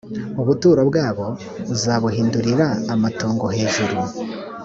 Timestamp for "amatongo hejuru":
2.93-3.97